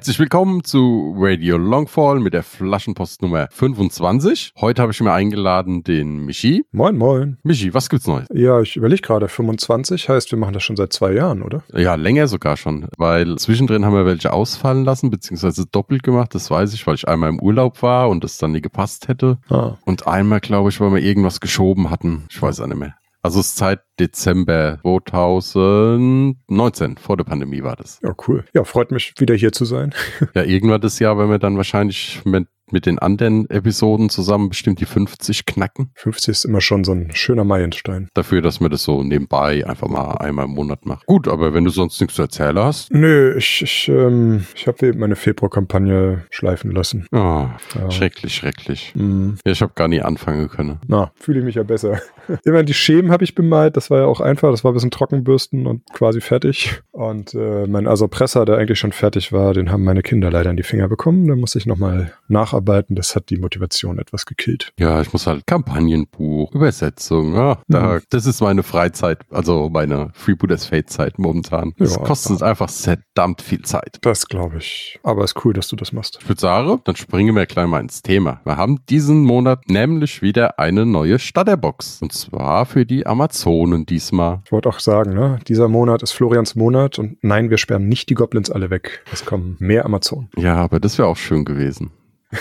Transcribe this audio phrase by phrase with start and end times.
[0.00, 4.54] Herzlich willkommen zu Radio Longfall mit der Flaschenpost Nummer 25.
[4.58, 6.64] Heute habe ich mir eingeladen den Michi.
[6.72, 7.36] Moin, moin.
[7.42, 8.26] Michi, was gibt's Neues?
[8.32, 11.62] Ja, ich überlege gerade, 25 heißt, wir machen das schon seit zwei Jahren, oder?
[11.74, 16.50] Ja, länger sogar schon, weil zwischendrin haben wir welche ausfallen lassen, beziehungsweise doppelt gemacht, das
[16.50, 19.36] weiß ich, weil ich einmal im Urlaub war und es dann nie gepasst hätte.
[19.50, 19.74] Ah.
[19.84, 22.24] Und einmal, glaube ich, weil wir irgendwas geschoben hatten.
[22.30, 22.94] Ich weiß auch nicht mehr.
[23.22, 28.00] Also es ist seit Dezember 2019, vor der Pandemie war das.
[28.02, 28.44] Ja, cool.
[28.54, 29.94] Ja, freut mich, wieder hier zu sein.
[30.34, 34.80] Ja, irgendwann das Jahr, wenn wir dann wahrscheinlich mit, mit den anderen Episoden zusammen bestimmt
[34.80, 35.90] die 50 knacken.
[35.94, 38.08] 50 ist immer schon so ein schöner Meilenstein.
[38.14, 41.06] Dafür, dass man das so nebenbei einfach mal einmal im Monat macht.
[41.06, 42.92] Gut, aber wenn du sonst nichts zu erzählen hast.
[42.92, 47.06] Nö, ich, ich, ähm, ich habe meine Februarkampagne schleifen lassen.
[47.12, 47.90] Oh, Ja.
[47.90, 48.92] Schrecklich, schrecklich.
[48.94, 49.36] Hm.
[49.44, 50.78] Ja, ich habe gar nie anfangen können.
[50.86, 52.00] Na, fühle ich mich ja besser.
[52.44, 54.90] Immerhin die Schemen habe ich bemalt, das war ja auch einfach, das war ein bisschen
[54.90, 56.80] Trockenbürsten und quasi fertig.
[56.92, 60.56] Und äh, mein Asopressor, der eigentlich schon fertig war, den haben meine Kinder leider in
[60.56, 61.26] die Finger bekommen.
[61.26, 64.72] Da musste ich nochmal nacharbeiten, das hat die Motivation etwas gekillt.
[64.78, 67.34] Ja, ich muss halt Kampagnenbuch, Übersetzung.
[67.34, 68.00] Ja, da, Mhm.
[68.10, 71.72] Das ist meine Freizeit, also meine Freebooters Fate Zeit momentan.
[71.78, 72.02] Das Ja.
[72.02, 73.98] kostet einfach verdammt viel Zeit.
[74.02, 74.98] Das glaube ich.
[75.02, 76.18] Aber ist cool, dass du das machst.
[76.20, 78.40] Ich würde sagen, dann springen wir gleich mal ins Thema.
[78.44, 82.00] Wir haben diesen Monat nämlich wieder eine neue Starterbox.
[82.02, 84.40] Und zwar für die Amazonen diesmal.
[84.44, 88.08] Ich wollte auch sagen, ne, dieser Monat ist Florians Monat und nein, wir sperren nicht
[88.10, 89.04] die Goblins alle weg.
[89.12, 90.28] Es kommen mehr Amazonen.
[90.36, 91.90] Ja, aber das wäre auch schön gewesen.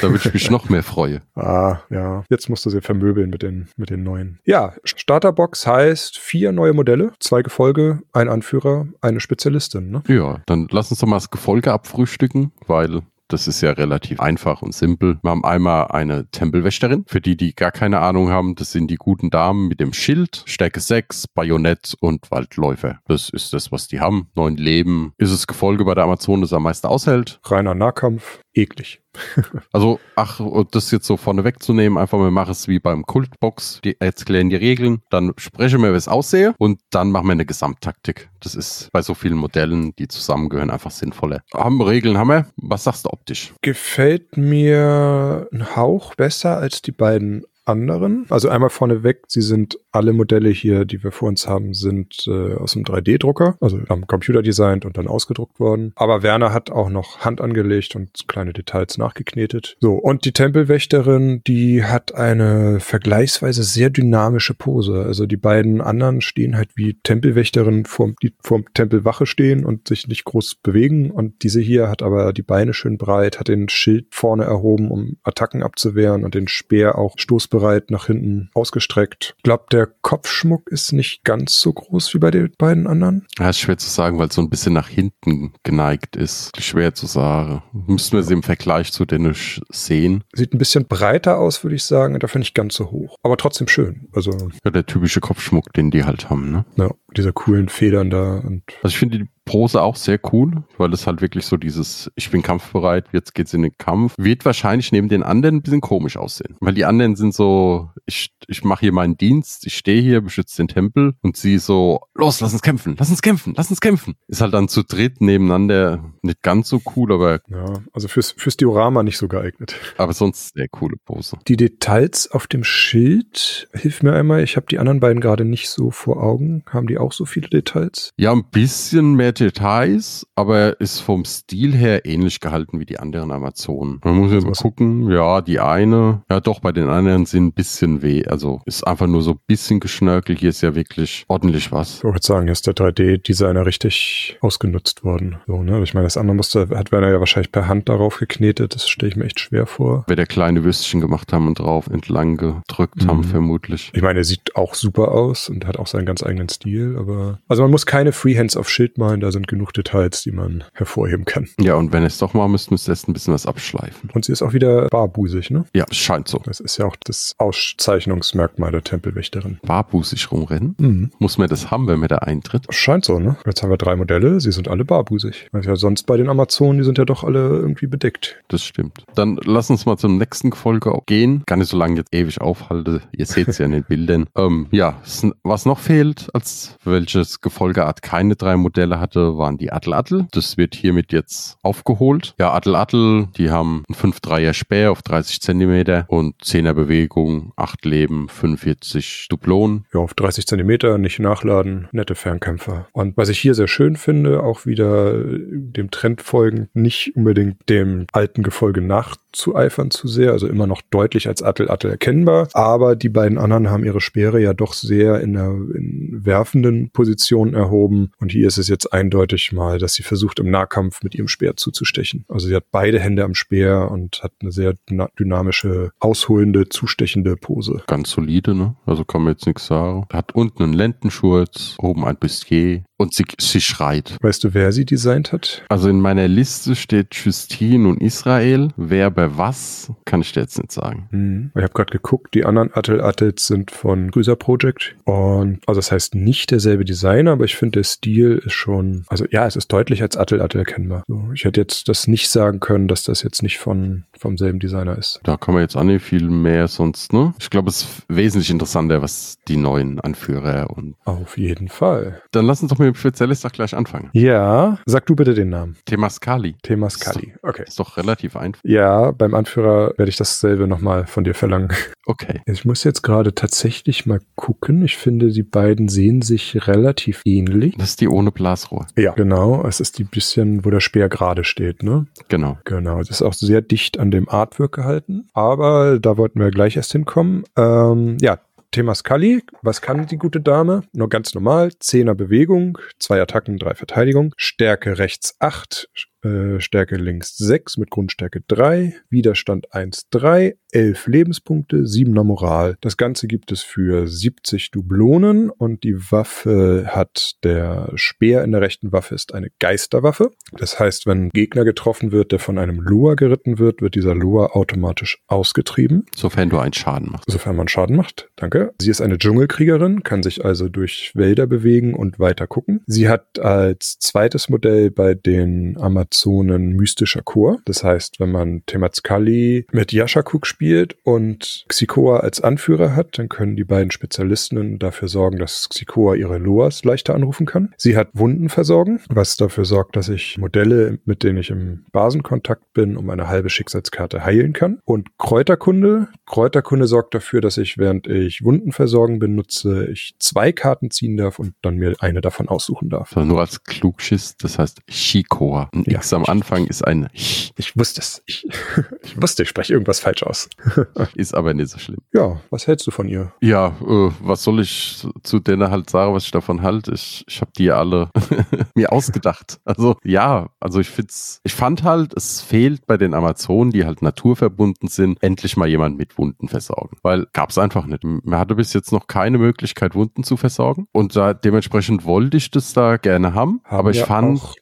[0.01, 1.21] Da würde ich mich noch mehr freuen.
[1.35, 2.23] Ah, ja.
[2.29, 4.39] Jetzt musst du sie vermöbeln mit den, mit den neuen.
[4.45, 10.03] Ja, Starterbox heißt vier neue Modelle, zwei Gefolge, ein Anführer, eine Spezialistin, ne?
[10.07, 14.63] Ja, dann lass uns doch mal das Gefolge abfrühstücken, weil das ist ja relativ einfach
[14.63, 15.19] und simpel.
[15.21, 17.05] Wir haben einmal eine Tempelwächterin.
[17.07, 20.43] Für die, die gar keine Ahnung haben, das sind die guten Damen mit dem Schild,
[20.45, 22.99] Stärke 6, Bajonett und Waldläufer.
[23.07, 24.29] Das ist das, was die haben.
[24.35, 25.13] Neun Leben.
[25.17, 27.39] Ist das Gefolge bei der Amazon, das am meisten aushält.
[27.43, 29.01] Reiner Nahkampf, eklig.
[29.71, 33.81] Also, ach, und das jetzt so vorne wegzunehmen, einfach mal machen es wie beim Kultbox,
[33.83, 37.45] die erklären die Regeln, dann sprechen wir, wie es aussehe und dann machen wir eine
[37.45, 38.29] Gesamttaktik.
[38.39, 41.41] Das ist bei so vielen Modellen, die zusammengehören, einfach sinnvoller.
[41.53, 42.47] Haben Regeln, haben wir.
[42.57, 43.53] Was sagst du optisch?
[43.61, 48.25] Gefällt mir ein Hauch besser als die beiden anderen.
[48.29, 52.55] Also einmal vorneweg, sie sind alle Modelle hier, die wir vor uns haben, sind äh,
[52.55, 55.93] aus dem 3D-Drucker, also am Computer designt und dann ausgedruckt worden.
[55.95, 59.77] Aber Werner hat auch noch Hand angelegt und kleine Details nachgeknetet.
[59.79, 65.03] So, und die Tempelwächterin, die hat eine vergleichsweise sehr dynamische Pose.
[65.03, 70.07] Also die beiden anderen stehen halt wie Tempelwächterin vorm, die vorm Tempelwache stehen und sich
[70.07, 71.11] nicht groß bewegen.
[71.11, 75.17] Und diese hier hat aber die Beine schön breit, hat den Schild vorne erhoben, um
[75.23, 77.58] Attacken abzuwehren und den Speer auch stoßbereit
[77.89, 79.33] nach hinten ausgestreckt.
[79.37, 83.27] Ich glaube, der Kopfschmuck ist nicht ganz so groß wie bei den beiden anderen.
[83.37, 86.51] Ja, ist schwer zu sagen, weil es so ein bisschen nach hinten geneigt ist.
[86.61, 87.63] Schwer zu sagen.
[87.87, 90.23] Müssten wir sie im Vergleich zu denen sch- sehen.
[90.33, 93.15] Sieht ein bisschen breiter aus, würde ich sagen, und dafür nicht ganz so hoch.
[93.23, 94.07] Aber trotzdem schön.
[94.13, 94.31] Also,
[94.63, 96.65] Ja, der typische Kopfschmuck, den die halt haben, ne?
[96.77, 100.93] ja, diese coolen Federn da und Also ich finde die Pose auch sehr cool, weil
[100.93, 104.91] es halt wirklich so dieses, ich bin kampfbereit, jetzt geht's in den Kampf, wird wahrscheinlich
[104.91, 106.55] neben den anderen ein bisschen komisch aussehen.
[106.59, 110.57] Weil die anderen sind so, ich, ich mache hier meinen Dienst, ich stehe hier, beschütze
[110.57, 114.13] den Tempel und sie so, los, lass uns kämpfen, lass uns kämpfen, lass uns kämpfen.
[114.27, 118.55] Ist halt dann zu dritt nebeneinander nicht ganz so cool, aber, ja, also fürs, fürs
[118.55, 119.75] Diorama nicht so geeignet.
[119.97, 121.39] aber sonst sehr coole Pose.
[121.47, 125.69] Die Details auf dem Schild, hilf mir einmal, ich habe die anderen beiden gerade nicht
[125.69, 126.63] so vor Augen.
[126.69, 128.11] Haben die auch so viele Details?
[128.17, 133.31] Ja, ein bisschen mehr Details, aber ist vom Stil her ähnlich gehalten wie die anderen
[133.31, 133.99] Amazonen.
[134.03, 135.09] Man muss jetzt mal Was- gucken.
[135.11, 138.25] Ja, die eine, ja doch, bei den anderen sind ein bisschen weh.
[138.27, 140.39] Also ist einfach nur so ein bisschen geschnörkelt.
[140.39, 141.97] Hier ist ja wirklich ordentlich was.
[141.97, 145.37] Ich wollte sagen, hier ist der 3D-Designer richtig ausgenutzt worden.
[145.47, 145.81] So, ne?
[145.83, 148.75] Ich meine, das andere musste, hat Werner ja wahrscheinlich per Hand darauf geknetet.
[148.75, 150.03] Das stelle ich mir echt schwer vor.
[150.07, 153.23] Wir da kleine Würstchen gemacht haben und drauf entlang gedrückt haben, Mhm.
[153.23, 153.91] vermutlich.
[153.93, 157.39] Ich meine, er sieht auch super aus und hat auch seinen ganz eigenen Stil, aber
[157.47, 161.25] also man muss keine Freehands auf Schild malen, da sind genug Details, die man hervorheben
[161.25, 161.47] kann.
[161.59, 164.09] Ja, und wenn es doch mal müsst, müsst ihr erst ein bisschen was abschleifen.
[164.13, 165.65] Und sie ist auch wieder barbusig, ne?
[165.73, 166.39] Ja, scheint so.
[166.45, 169.59] Das ist ja auch das Auszeichnungsmerkmal der Tempelwächterin.
[169.63, 170.75] Barbusig rumrennen.
[170.77, 171.11] Mhm.
[171.19, 172.65] Muss man das haben, wenn man da eintritt?
[172.69, 173.37] Scheint so, ne?
[173.45, 175.47] Jetzt haben wir drei Modelle, sie sind alle barbusig.
[175.51, 178.41] Weil ja sonst bei den Amazonen, die sind ja doch alle irgendwie bedeckt.
[178.47, 179.03] Das stimmt.
[179.15, 181.43] Dann lass uns mal zum nächsten Gefolge gehen.
[181.45, 183.01] Gar nicht so lange jetzt ewig aufhalte.
[183.11, 184.27] Ihr seht es ja in den Bildern.
[184.35, 185.01] Ähm, ja,
[185.43, 190.27] was noch fehlt, als welches Gefolgeart keine drei Modelle hatte, waren die Attel-Attel.
[190.31, 192.35] Das wird hiermit jetzt aufgeholt.
[192.39, 198.29] Ja, Attel-Attel, die haben einen 5-3er Speer auf 30 Zentimeter und 10er Bewegung, 8 Leben,
[198.29, 199.85] 45 Duplonen.
[199.93, 202.87] Ja, auf 30 Zentimeter, nicht nachladen, nette Fernkämpfer.
[202.91, 208.05] Und was ich hier sehr schön finde, auch wieder dem Trend folgend, nicht unbedingt dem
[208.11, 208.81] alten Gefolge
[209.29, 213.85] nachzueifern zu sehr, also immer noch deutlich als Attel-Attel erkennbar, aber die beiden anderen haben
[213.85, 218.67] ihre Speere ja doch sehr in der in werfenden Position erhoben und hier ist es
[218.67, 222.25] jetzt eindeutig mal, dass sie versucht im Nahkampf mit ihrem Speer zuzustechen.
[222.27, 227.35] Also sie hat beide Hände am Speer und hat eine sehr dyna- dynamische, ausholende, zustechende
[227.35, 227.83] Pose.
[227.87, 228.75] Ganz solide, ne?
[228.85, 230.05] Also kann man jetzt nichts sagen.
[230.11, 234.17] Hat unten einen Lendenschurz, oben ein Bustier und sie, sie schreit.
[234.21, 235.63] Weißt du, wer sie designt hat?
[235.69, 238.69] Also in meiner Liste steht Justine und Israel.
[238.75, 241.07] Wer bei was, kann ich dir jetzt nicht sagen.
[241.11, 241.51] Mhm.
[241.55, 244.95] Ich habe gerade geguckt, die anderen Attel Attles sind von Grüßer Project.
[245.05, 249.25] Und also das heißt nicht derselbe Designer, aber ich finde, der Stil ist schon, also
[249.31, 251.03] ja, es ist deutlich als Attel Attel erkennbar.
[251.07, 254.59] So, ich hätte jetzt das nicht sagen können, dass das jetzt nicht von vom selben
[254.59, 255.21] Designer ist.
[255.23, 257.33] Da kann man jetzt auch nicht viel mehr sonst, ne?
[257.39, 262.21] Ich glaube, es ist wesentlich interessanter, was die neuen Anführer und Auf jeden Fall.
[262.31, 264.09] dann lass uns doch mit dem Spezialist gleich anfangen.
[264.13, 265.77] Ja, sag du bitte den Namen.
[265.85, 266.55] Temascali.
[266.61, 267.33] Temascali.
[267.41, 267.63] Okay.
[267.67, 268.61] Ist doch relativ einfach.
[268.63, 271.69] Ja, beim Anführer werde ich dasselbe nochmal von dir verlangen.
[272.05, 272.41] Okay.
[272.47, 274.83] Ich muss jetzt gerade tatsächlich mal gucken.
[274.83, 277.75] Ich finde, die beiden sehen sich relativ ähnlich.
[277.77, 278.87] Das ist die ohne Blasrohr.
[278.97, 279.63] Ja, genau.
[279.67, 282.07] Es ist die bisschen, wo der Speer gerade steht, ne?
[282.27, 282.57] Genau.
[282.65, 282.97] Genau.
[282.97, 285.27] Das ist auch sehr dicht an dem Artwork gehalten.
[285.33, 287.43] Aber da wollten wir gleich erst hinkommen.
[287.55, 288.39] Ähm, ja.
[288.71, 290.83] Temascali, was kann die gute Dame?
[290.93, 295.89] Nur ganz normal, Zehner Bewegung, zwei Attacken, drei Verteidigung, Stärke rechts 8,
[296.23, 302.77] äh, Stärke links 6 mit Grundstärke 3, Widerstand 1, 3, 11 Lebenspunkte, 7er Moral.
[302.81, 308.61] Das Ganze gibt es für 70 Dublonen und die Waffe hat der Speer in der
[308.61, 310.31] rechten Waffe ist eine Geisterwaffe.
[310.53, 314.13] Das heißt, wenn ein Gegner getroffen wird, der von einem Lua geritten wird, wird dieser
[314.13, 317.31] Lua automatisch ausgetrieben, Sofern du einen Schaden machst.
[317.31, 318.29] sofern man Schaden macht.
[318.35, 318.73] Danke.
[318.79, 322.81] Sie ist eine Dschungelkriegerin, kann sich also durch Wälder bewegen und weiter gucken.
[322.85, 325.77] Sie hat als zweites Modell bei den
[326.09, 327.59] Amazonen mystischer Chor.
[327.65, 333.55] Das heißt, wenn man Temazkali mit Yashakuk spielt und Xikoa als Anführer hat, dann können
[333.55, 337.73] die beiden Spezialistinnen dafür sorgen, dass Xikoa ihre Loas leichter anrufen kann.
[337.77, 342.73] Sie hat Wunden versorgen, was dafür sorgt, dass ich Modelle, mit denen ich im Basenkontakt
[342.73, 344.79] bin, um eine halbe Schicksalskarte heilen kann.
[344.85, 346.07] Und Kräuterkunde.
[346.25, 351.37] Kräuterkunde sorgt dafür, dass ich, während ich Wunden versorgen benutze, ich zwei Karten ziehen darf
[351.37, 353.11] und dann mir eine davon aussuchen darf.
[353.11, 355.69] So, nur als Klugschiss, das heißt Shikoa.
[355.71, 355.98] Ein Ja.
[355.99, 358.23] X am Anfang ist ein Ch, Ich wusste es.
[358.25, 358.47] Ich,
[359.03, 360.49] ich wusste, ich spreche irgendwas falsch aus.
[361.15, 361.99] ist aber nicht so schlimm.
[362.13, 363.33] Ja, was hältst du von ihr?
[363.41, 366.93] Ja, äh, was soll ich zu denen halt sagen, was ich davon halte?
[366.93, 368.09] Ich, ich habe die alle
[368.75, 369.59] mir ausgedacht.
[369.65, 374.01] Also ja, also ich find's, ich fand halt, es fehlt bei den Amazonen, die halt
[374.01, 376.97] naturverbunden sind, endlich mal jemand mit Wunden versorgen.
[377.01, 378.03] Weil gab's einfach nicht.
[378.03, 380.87] Man hatte bis jetzt noch keine Möglichkeit, Wunden zu versorgen.
[380.93, 383.59] Und da, dementsprechend wollte ich das da gerne haben.
[383.65, 384.55] Haben aber ich ja fand, auch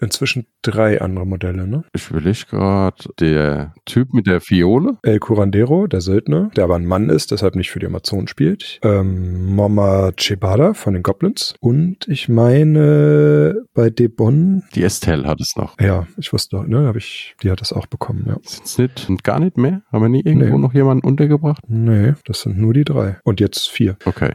[0.00, 1.84] inzwischen drei andere Modelle, ne?
[1.94, 6.76] ich will ich gerade, der Typ mit der Fiole, El Curandero, der Söldner, der aber
[6.76, 8.78] ein Mann ist, deshalb nicht für die Amazonen spielt.
[8.82, 11.54] Ähm, Mama Chebada von den Goblins.
[11.60, 15.78] Und ich meine, bei Debon, die Estelle hat es noch.
[15.80, 18.36] ja, ich wusste doch, ne, hab ich, die hat das auch bekommen, ja.
[18.42, 19.82] Sind's nicht und gar nicht mehr?
[19.92, 20.62] Haben wir nie irgendwo Nee.
[20.62, 21.62] noch jemanden untergebracht?
[21.68, 23.18] Nee, das sind nur die drei.
[23.24, 23.96] Und jetzt vier.
[24.04, 24.32] Okay.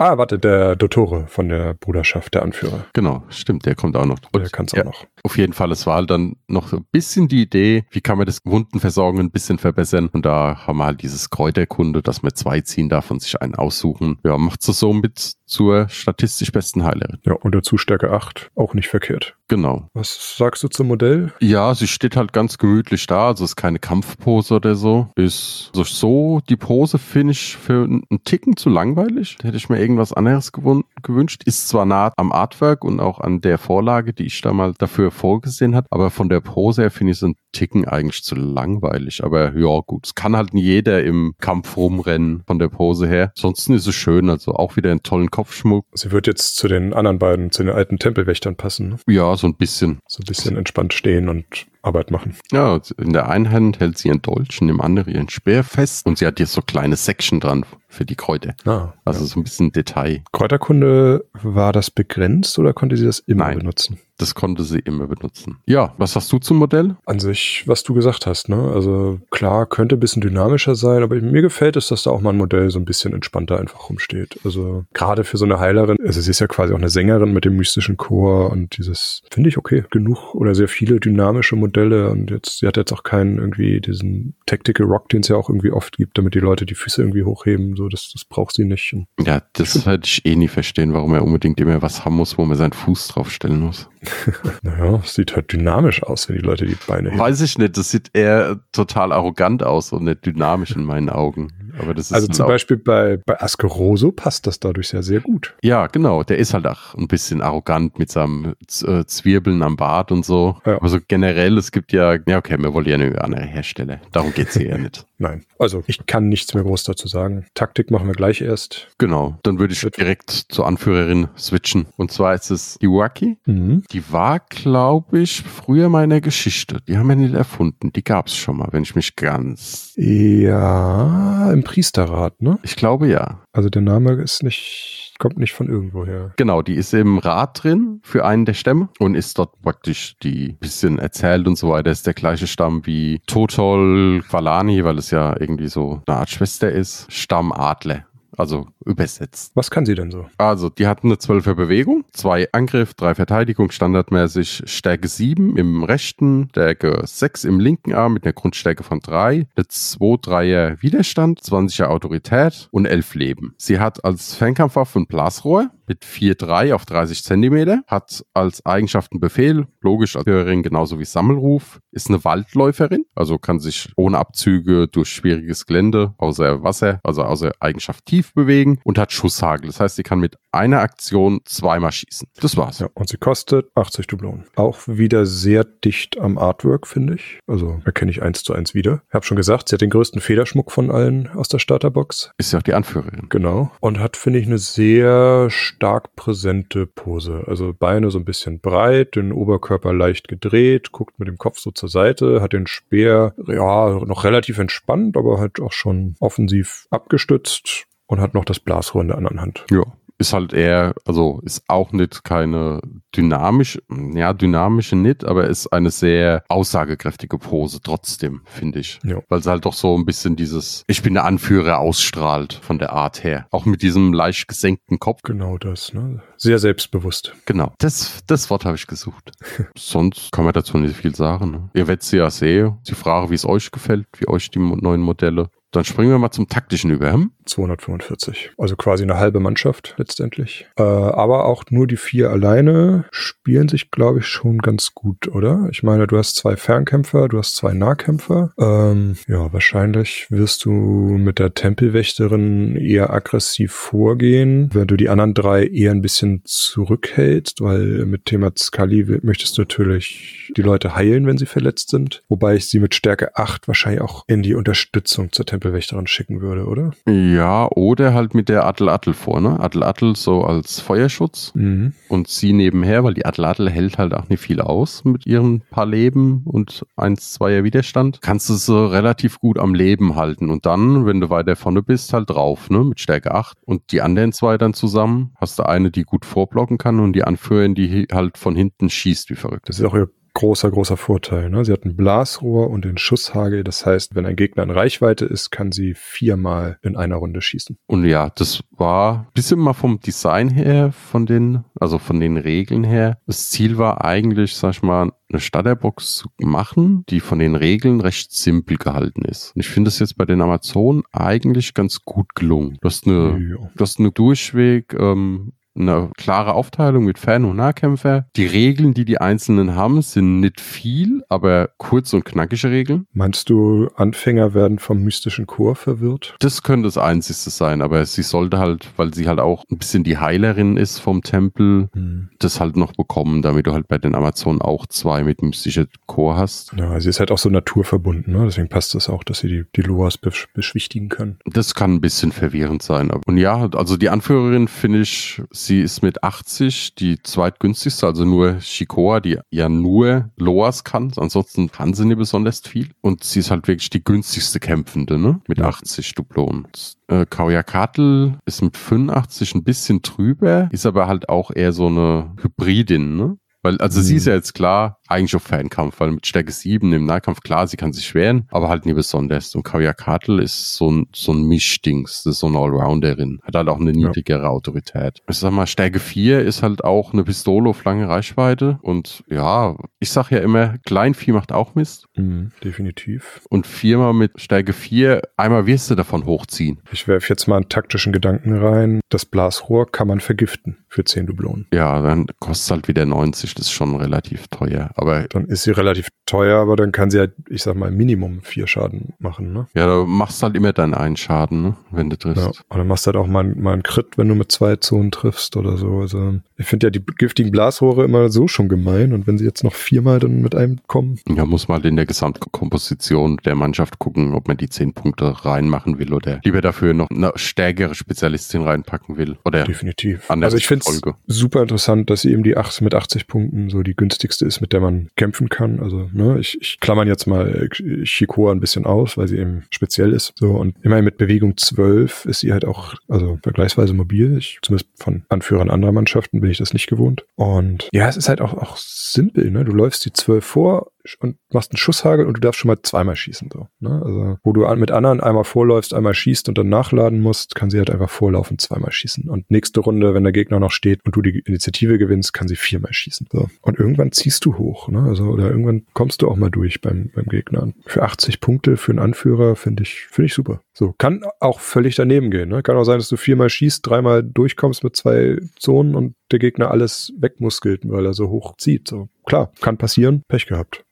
[0.00, 2.86] Ah, warte, der Dottore von der Bruderschaft, der Anführer.
[2.94, 4.18] Genau, stimmt, der kommt auch noch.
[4.34, 5.04] Der kann es auch ja, noch.
[5.24, 8.16] Auf jeden Fall, es war halt dann noch so ein bisschen die Idee, wie kann
[8.16, 10.08] man das Wundenversorgen ein bisschen verbessern.
[10.10, 13.56] Und da haben wir halt dieses Kräuterkunde, dass man zwei ziehen darf und sich einen
[13.56, 14.18] aussuchen.
[14.24, 17.18] Ja, macht es somit zur statistisch besten Heilerin.
[17.24, 19.36] Ja, und dazu Stärke 8, auch nicht verkehrt.
[19.48, 19.88] Genau.
[19.94, 21.32] Was sagst du zum Modell?
[21.40, 25.08] Ja, sie steht halt ganz gemütlich da, also ist keine Kampfpose oder so.
[25.16, 29.36] Ist so, so die Pose finde ich für einen Ticken zu langweilig.
[29.40, 31.42] Da hätte ich mir irgendwas anderes gewünscht.
[31.46, 35.10] Ist zwar nah am Artwork und auch an der Vorlage, die ich da mal dafür
[35.10, 39.24] vorgesehen hat, aber von der Pose her finde ich so einen Ticken eigentlich zu langweilig.
[39.24, 43.32] Aber ja, gut, es kann halt jeder im Kampf rumrennen von der Pose her.
[43.36, 45.86] Ansonsten ist es schön, also auch wieder einen tollen Kopfschmuck.
[45.94, 48.90] Sie wird jetzt zu den anderen beiden, zu den alten Tempelwächtern passen.
[48.90, 48.96] Ne?
[49.06, 50.00] Ja, so ein bisschen.
[50.06, 52.36] So ein bisschen entspannt stehen und Arbeit machen.
[52.52, 56.06] Ja, in der einen Hand hält sie ihren Dolch, in dem anderen ihren Speer fest
[56.06, 58.54] und sie hat hier so kleine Section dran für die Kräuter.
[58.66, 60.22] Ah, Also so ein bisschen Detail.
[60.32, 63.58] Kräuterkunde, war das begrenzt oder konnte sie das immer Nein.
[63.58, 63.98] benutzen?
[64.18, 65.56] Das konnte sie immer benutzen.
[65.66, 66.94] Ja, was hast du zum Modell?
[67.06, 68.70] An sich, was du gesagt hast, ne?
[68.74, 72.30] Also klar, könnte ein bisschen dynamischer sein, aber mir gefällt es, dass da auch mal
[72.30, 74.38] ein Modell so ein bisschen entspannter einfach rumsteht.
[74.44, 77.46] Also gerade für so eine Heilerin, also sie ist ja quasi auch eine Sängerin mit
[77.46, 82.30] dem mystischen Chor und dieses, finde ich okay, genug oder sehr viele dynamische Modelle und
[82.30, 85.70] jetzt, sie hat jetzt auch keinen irgendwie diesen Tactical Rock, den es ja auch irgendwie
[85.70, 88.92] oft gibt, damit die Leute die Füße irgendwie hochheben, so, das, das braucht sie nicht.
[88.92, 92.38] Und Ja, das hätte ich eh nie verstehen, warum er unbedingt immer was haben muss,
[92.38, 93.88] wo man seinen Fuß draufstellen muss.
[94.62, 97.20] naja, sieht halt dynamisch aus, wenn die Leute die Beine heben.
[97.20, 101.48] Weiß ich nicht, das sieht eher total arrogant aus und nicht dynamisch in meinen Augen.
[101.78, 105.54] Aber das ist Also zum Beispiel bei, bei Askeroso passt das dadurch ja sehr gut.
[105.62, 106.22] Ja, genau.
[106.22, 110.56] Der ist halt auch ein bisschen arrogant mit seinem äh, Zwirbeln am Bart und so.
[110.64, 110.76] Ja.
[110.76, 114.00] Aber so generell, es gibt ja, ja, okay, wir wollen ja eine andere Hersteller.
[114.12, 115.06] Darum geht's hier ja nicht.
[115.20, 115.44] Nein.
[115.58, 117.44] Also ich kann nichts mehr groß dazu sagen.
[117.52, 118.88] Taktik machen wir gleich erst.
[118.96, 119.36] Genau.
[119.42, 121.86] Dann würde ich direkt zur Anführerin switchen.
[121.98, 123.36] Und zwar ist es Iwaki.
[123.44, 123.84] Mhm.
[123.92, 126.78] Die war, glaube ich, früher mal in der Geschichte.
[126.88, 127.92] Die haben wir nicht erfunden.
[127.92, 129.92] Die gab's schon mal, wenn ich mich ganz.
[129.96, 132.58] Ja, im Priesterrat, ne?
[132.62, 133.42] Ich glaube ja.
[133.52, 136.32] Also der Name ist nicht, kommt nicht von irgendwoher.
[136.36, 140.56] Genau, die ist im Rat drin für einen der Stämme und ist dort praktisch die
[140.58, 141.92] bisschen erzählt und so weiter.
[141.92, 146.72] Ist der gleiche Stamm wie Totol Valani, weil es ja irgendwie so eine Art Schwester
[146.72, 147.06] ist.
[147.12, 148.06] Stamm Adler.
[148.36, 149.52] Also übersetzt.
[149.54, 150.26] Was kann sie denn so?
[150.38, 156.48] Also, die hatten eine 12er Bewegung, zwei Angriff, drei Verteidigung, standardmäßig Stärke 7 im rechten,
[156.50, 162.68] Stärke 6 im linken Arm mit einer Grundstärke von 3, eine 2-3er Widerstand, 20er Autorität
[162.70, 163.54] und 11 Leben.
[163.58, 169.66] Sie hat als Fernkampfwaffe ein Blasrohr mit 4-3 auf 30 Zentimeter, hat als Eigenschaften Befehl,
[169.80, 175.08] logisch als Hörerin genauso wie Sammelruf, ist eine Waldläuferin, also kann sich ohne Abzüge durch
[175.08, 179.66] schwieriges Gelände, außer Wasser, also außer Eigenschaft tief bewegen und hat Schusshagel.
[179.66, 182.28] Das heißt, sie kann mit einer Aktion zweimal schießen.
[182.40, 182.80] Das war's.
[182.80, 184.44] Ja, und sie kostet 80 Dublonen.
[184.56, 187.38] Auch wieder sehr dicht am Artwork, finde ich.
[187.46, 189.02] Also erkenne ich eins zu eins wieder.
[189.08, 192.32] Ich habe schon gesagt, sie hat den größten Federschmuck von allen aus der Starterbox.
[192.38, 193.26] Ist ja auch die Anführerin.
[193.28, 193.70] Genau.
[193.80, 197.44] Und hat, finde ich, eine sehr stark präsente Pose.
[197.46, 201.70] Also Beine so ein bisschen breit, den Oberkörper leicht gedreht, guckt mit dem Kopf so
[201.70, 207.86] zur Seite, hat den Speer, ja, noch relativ entspannt, aber halt auch schon offensiv abgestützt
[208.10, 209.64] und hat noch das Blasrohr in der anderen Hand.
[209.70, 209.84] Ja.
[210.18, 212.82] Ist halt eher, also ist auch nicht keine
[213.16, 218.98] dynamisch, ja, dynamische nicht, aber ist eine sehr aussagekräftige Pose trotzdem, finde ich.
[219.02, 219.20] Ja.
[219.30, 222.92] Weil sie halt doch so ein bisschen dieses, ich bin der Anführer ausstrahlt von der
[222.92, 223.46] Art her.
[223.50, 225.22] Auch mit diesem leicht gesenkten Kopf.
[225.22, 226.20] Genau das, ne?
[226.36, 227.32] Sehr selbstbewusst.
[227.46, 227.72] Genau.
[227.78, 229.32] Das, das Wort habe ich gesucht.
[229.78, 231.50] Sonst kann man dazu nicht viel sagen.
[231.50, 231.70] Ne?
[231.72, 232.76] Ihr werdet sie ja sehen.
[232.82, 235.48] Sie fragen, wie es euch gefällt, wie euch die neuen Modelle.
[235.70, 237.12] Dann springen wir mal zum taktischen über.
[237.12, 237.30] Hm?
[237.50, 238.52] 245.
[238.58, 240.66] Also quasi eine halbe Mannschaft letztendlich.
[240.78, 245.68] Äh, aber auch nur die vier alleine spielen sich, glaube ich, schon ganz gut, oder?
[245.70, 248.52] Ich meine, du hast zwei Fernkämpfer, du hast zwei Nahkämpfer.
[248.58, 255.34] Ähm, ja, wahrscheinlich wirst du mit der Tempelwächterin eher aggressiv vorgehen, wenn du die anderen
[255.34, 261.26] drei eher ein bisschen zurückhältst, weil mit Thema Skali möchtest du natürlich die Leute heilen,
[261.26, 262.22] wenn sie verletzt sind.
[262.28, 266.66] Wobei ich sie mit Stärke 8 wahrscheinlich auch in die Unterstützung zur Tempelwächterin schicken würde,
[266.66, 266.92] oder?
[267.06, 267.39] Ja,
[267.74, 269.58] oder halt mit der Attel-Attel vor, ne?
[269.60, 271.92] Attel-Attel so als Feuerschutz Mhm.
[272.08, 275.86] und sie nebenher, weil die Attel-Attel hält halt auch nicht viel aus mit ihren paar
[275.86, 278.20] Leben und 1, 2er Widerstand.
[278.22, 282.12] Kannst du sie relativ gut am Leben halten und dann, wenn du weiter vorne bist,
[282.12, 282.84] halt drauf, ne?
[282.84, 285.32] Mit Stärke 8 und die anderen zwei dann zusammen.
[285.40, 289.30] Hast du eine, die gut vorblocken kann und die Anführerin, die halt von hinten schießt
[289.30, 289.68] wie verrückt.
[289.68, 290.08] Das ist auch ihr
[290.40, 291.50] großer, großer Vorteil.
[291.50, 291.64] Ne?
[291.64, 293.62] Sie hat ein Blasrohr und den Schusshagel.
[293.64, 297.76] Das heißt, wenn ein Gegner in Reichweite ist, kann sie viermal in einer Runde schießen.
[297.86, 302.36] Und ja, das war ein bisschen mal vom Design her, von den, also von den
[302.36, 303.18] Regeln her.
[303.26, 308.00] Das Ziel war eigentlich, sag ich mal, eine Starterbox zu machen, die von den Regeln
[308.00, 309.52] recht simpel gehalten ist.
[309.54, 312.78] Und ich finde es jetzt bei den Amazonen eigentlich ganz gut gelungen.
[312.80, 313.70] Du hast eine, Ja.
[313.76, 318.26] du hast eine Durchweg, ähm, eine klare Aufteilung mit Fan- und Nahkämpfer.
[318.36, 323.06] Die Regeln, die die Einzelnen haben, sind nicht viel, aber kurz und knackige Regeln.
[323.12, 326.34] Meinst du, Anfänger werden vom mystischen Chor verwirrt?
[326.40, 330.04] Das könnte das Einzige sein, aber sie sollte halt, weil sie halt auch ein bisschen
[330.04, 332.30] die Heilerin ist vom Tempel, Hm.
[332.38, 336.36] das halt noch bekommen, damit du halt bei den Amazonen auch zwei mit mystischer Chor
[336.36, 336.72] hast.
[336.76, 338.44] Ja, sie ist halt auch so naturverbunden, ne?
[338.44, 341.38] deswegen passt es auch, dass sie die, die Loas besch beschwichtigen können.
[341.46, 343.10] Das kann ein bisschen verwirrend sein.
[343.26, 348.60] Und ja, also die Anführerin finde ich, sie ist mit 80 die zweitgünstigste, also nur
[348.60, 351.12] Shikoa, die ja nur Loas kann.
[351.16, 352.88] Ansonsten kann sie nicht besonders viel.
[353.00, 355.40] Und sie ist halt wirklich die günstigste Kämpfende, ne?
[355.48, 355.66] Mit Ja.
[355.68, 356.66] 80 Duplonen.
[357.08, 362.32] Äh, Kauyakatl ist mit 85 ein bisschen drüber, ist aber halt auch eher so eine
[362.42, 363.36] Hybridin, ne?
[363.62, 364.16] Weil, also sie Mhm.
[364.18, 367.76] ist ja jetzt klar, eigentlich auf Fernkampf, weil mit Stärke 7 im Nahkampf, klar, sie
[367.76, 369.54] kann sich wehren, aber halt nie besonders.
[369.54, 373.40] Und Kauyakatl ist so ein, so ein Mischdings, das ist so eine Allrounderin.
[373.42, 374.08] Hat halt auch eine Ja.
[374.08, 375.20] niedrigere Autorität.
[375.28, 378.78] Ich sag mal, Stärke 4 ist halt auch eine Pistole auf lange Reichweite.
[378.82, 382.06] Und ja, ich sag ja immer, Kleinvieh macht auch Mist.
[382.16, 383.40] Mhm, definitiv.
[383.50, 386.80] Und viermal mit Stärke 4, einmal wirst du davon hochziehen.
[386.92, 389.00] Ich werfe jetzt mal einen taktischen Gedanken rein.
[389.08, 391.66] Das Blasrohr kann man vergiften für 10 Dublonen.
[391.72, 394.90] Ja, dann kostet es halt wieder 90, das ist schon relativ teuer.
[395.00, 398.42] Aber Dann ist sie relativ teuer, aber dann kann sie halt, ich sag mal, Minimum
[398.42, 399.66] vier Schaden machen, ne?
[399.74, 401.76] ja, du machst halt immer deinen einen Schaden, ne?
[401.90, 402.44] wenn du triffst.
[402.44, 402.48] Ja.
[402.68, 405.10] Und dann machst du halt auch mal, mal einen Crit, wenn du mit zwei Zonen
[405.10, 406.00] triffst oder so.
[406.00, 409.12] Also ich finde ja die giftigen Blasrohre immer so schon gemein.
[409.14, 412.06] Und wenn sie jetzt noch viermal dann mit einem kommen, Ja, muss mal in der
[412.06, 417.08] Gesamtkomposition der Mannschaft gucken, ob man die 10 Punkte reinmachen will oder lieber dafür noch
[417.10, 419.38] eine stärkere Spezialistin reinpacken will.
[419.44, 420.30] Oder definitiv.
[420.30, 423.82] Also ich finde es super interessant, dass sie eben die 8 mit 80 Punkten so
[423.82, 425.80] die günstigste ist, mit der man kämpfen kann.
[425.80, 429.64] Also ne, ich, ich klammern jetzt mal äh, Shikoa ein bisschen aus, weil sie eben
[429.70, 430.32] speziell ist.
[430.38, 434.38] So und immerhin mit Bewegung 12 ist sie halt auch also vergleichsweise mobil.
[434.38, 437.24] Ich, zumindest von Anführern anderer Mannschaften bin ich das nicht gewohnt.
[437.36, 439.50] Und ja, es ist halt auch, auch simpel.
[439.50, 439.64] Ne?
[439.64, 440.90] Du läufst die 12 vor
[441.20, 443.50] und machst einen Schusshagel und du darfst schon mal zweimal schießen.
[443.52, 444.02] So, ne?
[444.04, 447.78] Also wo du mit anderen einmal vorläufst, einmal schießt und dann nachladen musst, kann sie
[447.78, 449.28] halt einfach vorlaufen, zweimal schießen.
[449.28, 452.56] Und nächste Runde, wenn der Gegner noch steht und du die Initiative gewinnst, kann sie
[452.56, 453.28] viermal schießen.
[453.32, 453.48] So.
[453.62, 455.02] Und irgendwann ziehst du hoch, ne?
[455.02, 457.72] Also oder irgendwann kommst du auch mal durch beim, beim Gegner.
[457.86, 460.60] Für 80 Punkte für einen Anführer finde ich, finde ich super.
[460.72, 462.48] So, kann auch völlig daneben gehen.
[462.48, 462.62] Ne?
[462.62, 466.70] Kann auch sein, dass du viermal schießt, dreimal durchkommst mit zwei Zonen und der Gegner
[466.70, 468.88] alles wegmuskelt, weil er so hoch zieht.
[468.88, 470.84] So, klar, kann passieren, Pech gehabt.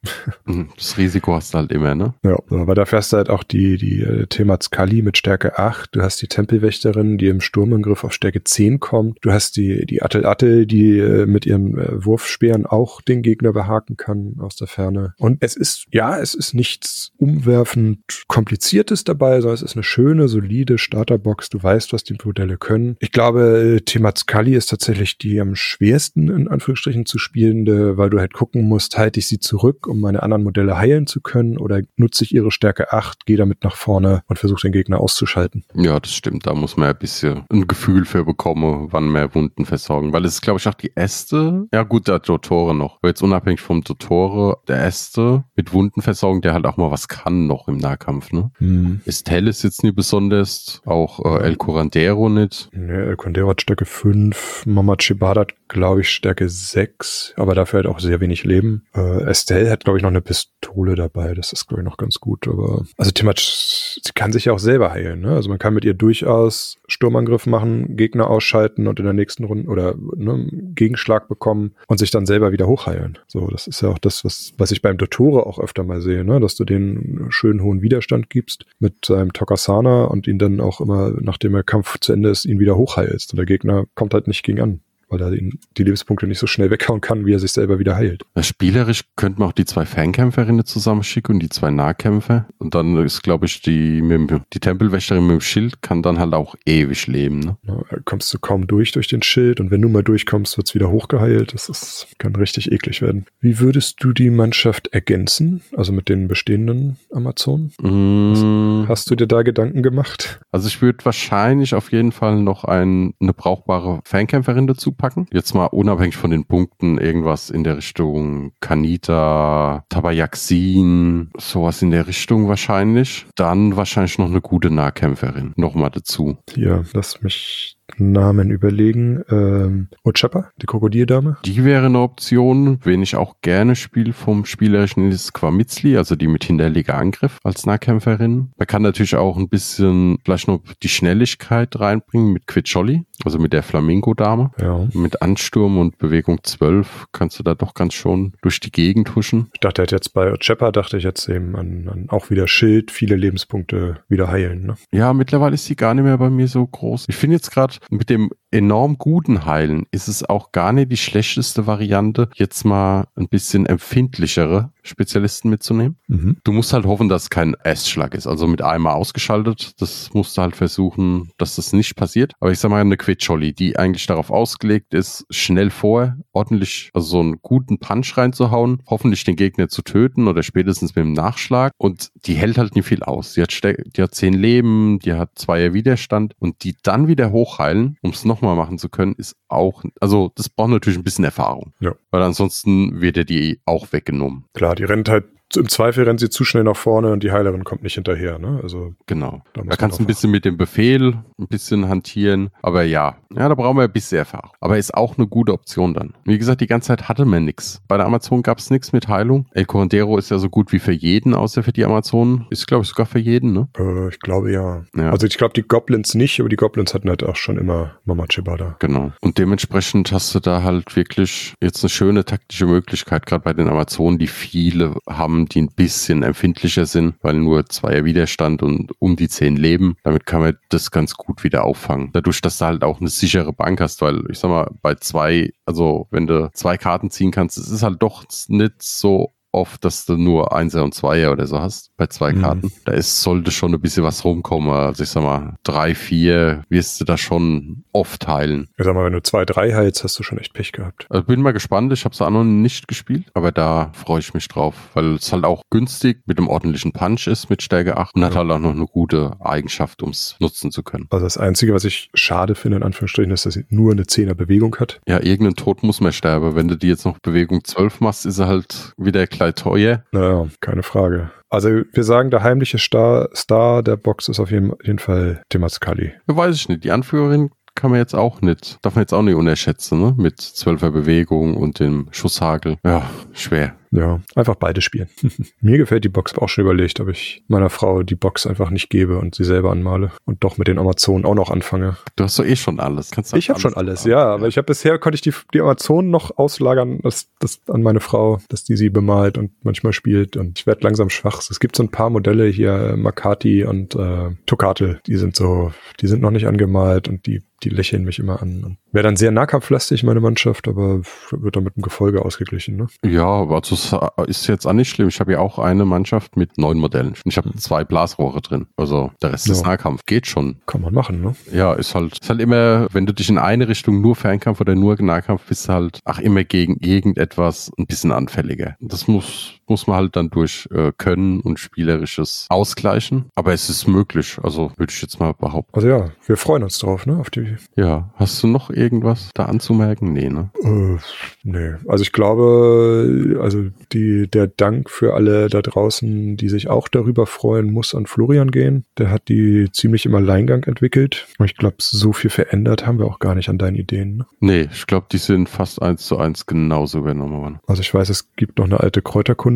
[0.45, 2.13] Mhm, das Risiko hast du halt immer, ne?
[2.23, 5.93] Ja, aber dafür hast du halt auch die, die äh, Thema Skali mit Stärke 8.
[5.93, 9.17] Du hast die Tempelwächterin, die im Sturmangriff auf Stärke 10 kommt.
[9.21, 13.51] Du hast die, die Attel Attel, die äh, mit ihren äh, Wurfspeeren auch den Gegner
[13.51, 15.13] behaken kann aus der Ferne.
[15.17, 20.29] Und es ist, ja, es ist nichts umwerfend kompliziertes dabei, sondern es ist eine schöne,
[20.29, 21.49] solide Starterbox.
[21.49, 22.95] Du weißt, was die Modelle können.
[22.99, 28.19] Ich glaube, Thema Skali ist tatsächlich die am schwersten, in Anführungsstrichen, zu spielende, weil du
[28.19, 31.81] halt gucken musst, halte ich sie zurück, um meine anderen Modelle heilen zu können oder
[31.95, 35.63] nutze ich ihre Stärke 8, gehe damit nach vorne und versuche den Gegner auszuschalten.
[35.73, 36.45] Ja, das stimmt.
[36.45, 40.13] Da muss man ein bisschen ein Gefühl für bekommen, wann mehr Wunden versorgen.
[40.13, 41.67] Weil es ist, glaube ich, auch die erste.
[41.73, 42.97] Ja, gut, der Dottore noch.
[42.97, 47.47] Aber jetzt unabhängig vom Dottore, der erste mit Wundenversorgung, der halt auch mal was kann
[47.47, 48.51] noch im Nahkampf, ne?
[48.57, 49.01] Hm.
[49.05, 50.81] Estelle ist jetzt nie besonders.
[50.85, 52.69] Auch äh, El Curandero nicht.
[52.73, 57.77] Ne, El Condero hat Stärke 5, Mama Chibada hat, glaube ich, Stärke 6, aber dafür
[57.77, 58.83] halt auch sehr wenig Leben.
[58.95, 62.19] Äh, Estelle hat, glaube ich, noch eine Pistole dabei, das ist, glaube ich, noch ganz
[62.19, 65.35] gut, aber also Timach, sie kann sich ja auch selber heilen, ne?
[65.35, 69.69] Also man kann mit ihr durchaus Sturmangriff machen, Gegner ausschalten und in der nächsten Runde
[69.69, 73.17] oder ne, Gegenschlag bekommen und sich dann selber wieder hochheilen.
[73.27, 76.23] So, das ist ja auch das, was, was ich beim Dottore auch öfter mal sehe,
[76.23, 76.39] ne?
[76.39, 81.13] Dass du den schönen hohen Widerstand gibst mit seinem Tokasana und ihn dann auch immer,
[81.21, 83.33] nachdem der Kampf zu Ende ist, ihn wieder hochheilst.
[83.33, 86.69] Und der Gegner kommt halt nicht gegen an, weil er die Lebenspunkte nicht so schnell
[86.69, 88.23] weghauen kann, wie er sich selber wieder heilt.
[88.35, 92.47] Ja, Spielerisch könnte man auch die zwei Fernkämpferinnen zusammenschicken und die zwei Nahkämpfer.
[92.57, 96.33] Und dann ist, glaube ich, die, dem- die Tempelwächterin mit dem Schild kann dann halt
[96.33, 97.39] auch ewig leben.
[97.39, 97.57] Ne?
[97.67, 100.75] Ja, da kommst du kaum durch durch den Schild und wenn du mal durchkommst, wird's
[100.75, 101.53] wieder hochgeheilt.
[101.53, 103.25] Das ist, kann richtig eklig werden.
[103.41, 105.61] Wie würdest du die Mannschaft ergänzen?
[105.75, 107.71] Also mit den bestehenden Amazonen?
[107.81, 110.39] Mm, Hast du dir da Gedanken gemacht?
[110.51, 115.25] Also ich würde wahrscheinlich auf jeden Fall noch ein, eine brauchbare Fernkämpferin dazu packen.
[115.31, 122.05] Jetzt mal unabhängig von den Punkten irgendwas in der Richtung Kanita, Tabayaxin, sowas in der
[122.05, 123.25] Richtung wahrscheinlich.
[123.35, 126.37] Dann wahrscheinlich noch eine gute Nahkämpferin nochmal dazu.
[126.53, 129.23] Hier, lass mich Namen überlegen.
[129.29, 131.37] Ähm, Ochapa, die Krokodildame.
[131.45, 136.27] Die wäre eine Option, wen ich auch gerne spiele vom spielerischen ist Quamitzli, also die
[136.27, 138.51] mit hinterleger Angriff als Nahkämpferin.
[138.57, 143.53] Man kann natürlich auch ein bisschen vielleicht noch die Schnelligkeit reinbringen mit Quitscholli, also mit
[143.53, 144.51] der Flamingo-Dame.
[144.61, 144.87] Ja.
[144.93, 149.49] Mit Ansturm und Bewegung 12 kannst du da doch ganz schon durch die Gegend huschen.
[149.53, 152.91] Ich dachte halt jetzt bei Ochapa, dachte ich jetzt eben an, an auch wieder Schild,
[152.91, 154.65] viele Lebenspunkte wieder heilen.
[154.65, 154.75] Ne?
[154.91, 157.05] Ja, mittlerweile ist sie gar nicht mehr bei mir so groß.
[157.07, 160.97] Ich finde jetzt gerade mit dem enorm guten Heilen ist es auch gar nicht die
[160.97, 165.97] schlechteste Variante, jetzt mal ein bisschen empfindlichere Spezialisten mitzunehmen.
[166.07, 166.37] Mhm.
[166.43, 168.27] Du musst halt hoffen, dass es kein S-Schlag ist.
[168.27, 169.73] Also mit einmal ausgeschaltet.
[169.79, 172.33] Das musst du halt versuchen, dass das nicht passiert.
[172.39, 177.07] Aber ich sag mal, eine Quitscholli, die eigentlich darauf ausgelegt ist, schnell vor, ordentlich, also
[177.07, 181.73] so einen guten Punch reinzuhauen, hoffentlich den Gegner zu töten oder spätestens mit dem Nachschlag.
[181.77, 183.33] Und die hält halt nicht viel aus.
[183.33, 187.97] Die hat, die hat zehn Leben, die hat zweier Widerstand und die dann wieder hochheilen,
[188.01, 191.73] um es nochmal machen zu können, ist auch, also das braucht natürlich ein bisschen Erfahrung.
[191.79, 191.95] Ja.
[192.11, 194.45] Weil ansonsten wird er die auch weggenommen.
[194.53, 197.63] Klar, die rennt halt, im Zweifel rennt sie zu schnell nach vorne und die Heilerin
[197.63, 198.39] kommt nicht hinterher.
[198.39, 198.59] Ne?
[198.61, 199.41] Also Genau.
[199.53, 202.49] Da Da kannst du ein bisschen mit dem Befehl ein bisschen hantieren.
[202.61, 204.51] Aber ja, ja, da brauchen wir ein bisschen Erfahrung.
[204.59, 206.13] Aber ist auch eine gute Option dann.
[206.25, 207.81] Wie gesagt, die ganze Zeit hatte man nichts.
[207.87, 209.45] Bei der Amazon gab es nichts mit Heilung.
[209.51, 212.47] El Corandero ist ja so gut wie für jeden, außer für die Amazonen.
[212.49, 213.67] Ist, glaube ich, sogar für jeden, ne?
[213.77, 214.83] äh, ich glaube ja.
[214.95, 215.11] Ja.
[215.11, 218.25] Also ich glaube die Goblins nicht, aber die Goblins hatten halt auch schon immer Mama
[218.27, 218.75] Chibada.
[218.79, 219.11] Genau.
[219.21, 223.67] Und dementsprechend hast du da halt wirklich jetzt eine schöne taktische Möglichkeit, gerade bei den
[223.67, 229.15] Amazonen, die viele haben, die ein bisschen empfindlicher sind, weil nur zweier Widerstand und um
[229.15, 229.95] die zehn Leben.
[230.03, 232.09] Damit kann man das ganz gut wieder auffangen.
[232.13, 235.51] Dadurch, dass du halt auch eine sichere Bank hast, weil ich sag mal, bei zwei,
[235.65, 240.05] also wenn du zwei Karten ziehen kannst, es ist halt doch nicht so oft, dass
[240.05, 242.41] du nur Einser und Zweier oder so hast bei zwei Mhm.
[242.41, 242.71] Karten.
[242.85, 244.69] Da ist, sollte schon ein bisschen was rumkommen.
[244.69, 248.69] Also ich sag mal, drei, vier wirst du da schon oft heilen.
[248.77, 251.07] Ich sag mal, wenn du zwei, drei heilst, hast du schon echt Pech gehabt.
[251.09, 251.91] Also bin mal gespannt.
[251.93, 255.31] Ich habe es auch noch nicht gespielt, aber da freue ich mich drauf, weil es
[255.33, 258.39] halt auch günstig mit einem ordentlichen Punch ist mit Stärke 8 und hat Ja.
[258.39, 261.07] halt auch noch eine gute Eigenschaft, um es nutzen zu können.
[261.09, 264.35] Also das Einzige, was ich schade finde, in Anführungsstrichen, ist, dass sie nur eine Zehner
[264.35, 264.99] Bewegung hat.
[265.07, 266.55] Ja, irgendein Tod muss man sterben.
[266.55, 270.03] Wenn du die jetzt noch Bewegung 12 machst, ist er halt wieder gleich teuer.
[270.11, 271.31] Naja, keine Frage.
[271.49, 276.13] Also wir sagen, der heimliche Star, Star der Box ist auf jeden, jeden Fall Temazkali.
[276.27, 276.83] Ja, weiß ich nicht.
[276.83, 280.13] Die Anführerin kann man jetzt auch nicht, darf man jetzt auch nicht unterschätzen, ne?
[280.17, 282.77] Mit 12er Bewegung und dem Schusshagel.
[282.83, 283.75] Ja, schwer.
[283.91, 285.09] Ja, einfach beide spielen.
[285.61, 288.89] Mir gefällt die Box, auch schon überlegt, ob ich meiner Frau die Box einfach nicht
[288.89, 291.97] gebe und sie selber anmale und doch mit den Amazonen auch noch anfange.
[292.15, 293.09] Du hast doch eh schon alles.
[293.11, 296.11] Kannst Ich habe schon alles, ja, aber ich habe bisher konnte ich die, die Amazonen
[296.11, 300.59] noch auslagern, das, das an meine Frau, dass die sie bemalt und manchmal spielt und
[300.59, 301.41] ich werde langsam schwach.
[301.49, 306.07] Es gibt so ein paar Modelle hier, Makati und äh, Tokatel, die sind so, die
[306.07, 308.77] sind noch nicht angemalt und die die lächeln mich immer an.
[308.91, 312.77] Wäre dann sehr nahkampflastig, meine Mannschaft, aber wird dann mit dem Gefolge ausgeglichen.
[312.77, 312.87] Ne?
[313.05, 315.07] Ja, aber also es ist jetzt auch nicht schlimm.
[315.09, 317.13] Ich habe ja auch eine Mannschaft mit neun Modellen.
[317.25, 318.67] Ich habe zwei Blasrohre drin.
[318.77, 319.67] Also der Rest ist Ja.
[319.69, 320.05] Nahkampf.
[320.05, 320.57] Geht schon.
[320.65, 321.35] Kann man machen, ne?
[321.51, 324.75] Ja, ist halt, ist halt immer, wenn du dich in eine Richtung nur Fernkampf oder
[324.75, 328.75] nur Nahkampf bist, halt ach immer gegen irgendetwas ein bisschen anfälliger.
[328.79, 333.25] Das muss, muss man halt dann durch äh, Können und Spielerisches ausgleichen.
[333.35, 334.37] Aber es ist möglich.
[334.41, 335.71] Also würde ich jetzt mal behaupten.
[335.73, 337.17] Also ja, wir freuen uns drauf, ne?
[337.17, 337.57] Auf die.
[337.75, 338.09] Ja.
[338.15, 340.13] Hast du noch irgendwas da anzumerken?
[340.13, 340.49] Nee, ne?
[340.63, 340.97] Äh,
[341.43, 341.75] nee.
[341.87, 347.25] Also ich glaube, also die, der Dank für alle da draußen, die sich auch darüber
[347.25, 348.85] freuen, muss an Florian gehen.
[348.97, 351.27] Der hat die ziemlich im Alleingang entwickelt.
[351.37, 354.17] Und ich glaube, so viel verändert haben wir auch gar nicht an deinen Ideen.
[354.17, 354.25] Ne?
[354.39, 357.59] Nee, ich glaube, die sind fast eins zu eins genauso übernommen worden.
[357.67, 359.01] Also ich weiß, es gibt noch eine alte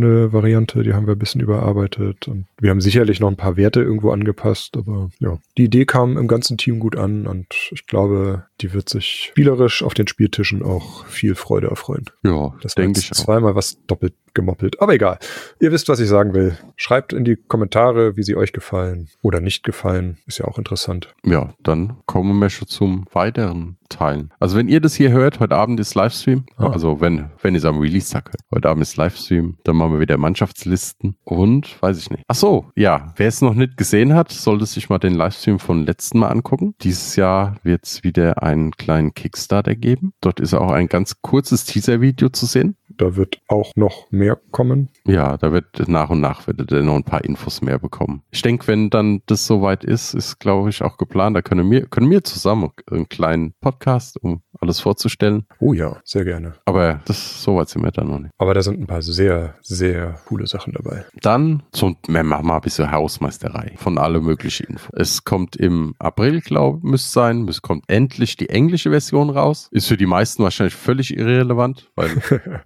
[0.04, 2.28] Kräuterkunde-Variante, die haben wir ein bisschen überarbeitet.
[2.28, 5.38] Und wir haben sicherlich noch ein paar Werte irgendwo angepasst, aber ja.
[5.58, 9.84] Die Idee kam im ganzen Team gut an und ich glaube, die wird sich spielerisch
[9.84, 12.06] auf den Spieltischen auch viel Freude erfreuen.
[12.24, 13.16] Ja, Das denke ich auch.
[13.16, 14.82] zweimal was doppelt gemoppelt.
[14.82, 15.20] Aber egal.
[15.60, 16.58] Ihr wisst, was ich sagen will.
[16.76, 20.18] Schreibt in die Kommentare, wie sie euch gefallen oder nicht gefallen.
[20.26, 21.14] Ist ja auch interessant.
[21.24, 24.32] Ja, dann kommen wir schon zum weiteren Teilen.
[24.40, 26.46] Also wenn ihr das hier hört, heute Abend ist Livestream.
[26.58, 26.68] Ah.
[26.68, 28.42] Also wenn, wenn ihr es am Release-Tag hört.
[28.54, 29.58] Heute Abend ist Livestream.
[29.64, 31.16] Dann machen wir wieder Mannschaftslisten.
[31.24, 32.24] Und, weiß ich nicht.
[32.28, 33.14] Ach so, ja.
[33.16, 36.76] Wer es noch nicht gesehen hat, sollte sich mal den Livestream von letzten Mal angucken.
[36.82, 40.14] Dieses Jahr wird es wieder einen kleinen Kickstarter geben.
[40.22, 42.76] Dort ist auch ein ganz kurzes Teaser-Video zu sehen.
[42.98, 44.90] Da wird auch noch mehr kommen.
[45.06, 48.24] Ja, da wird nach und nach werdet ihr noch ein paar Infos mehr bekommen.
[48.32, 51.36] Ich denke, wenn dann das soweit ist, ist, glaube ich, auch geplant.
[51.36, 55.46] Da können wir, können wir zusammen einen kleinen Podcast um alles vorzustellen.
[55.60, 56.54] Oh ja, sehr gerne.
[56.66, 58.32] Aber das so weit sind wir da noch nicht.
[58.38, 61.06] Aber da sind ein paar sehr, sehr coole Sachen dabei.
[61.22, 64.90] Dann so wir machen mal ein bisschen Hausmeisterei von alle möglichen Infos.
[64.94, 67.48] Es kommt im April, glaube ich, müsste sein.
[67.48, 69.68] Es kommt endlich die englische Version raus.
[69.72, 72.10] Ist für die meisten wahrscheinlich völlig irrelevant, weil